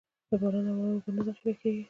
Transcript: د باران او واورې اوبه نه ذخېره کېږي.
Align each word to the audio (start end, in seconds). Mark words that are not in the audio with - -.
د 0.29 0.31
باران 0.41 0.65
او 0.69 0.75
واورې 0.79 0.97
اوبه 1.05 1.11
نه 1.15 1.21
ذخېره 1.27 1.53
کېږي. 1.61 1.79